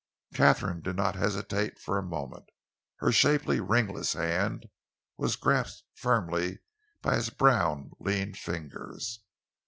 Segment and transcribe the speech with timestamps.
[0.33, 2.49] Katharine did not hesitate for a moment.
[3.01, 4.65] Her shapely, ringless hand
[5.15, 6.57] was grasped firmly
[7.03, 9.19] by his brown, lean fingers.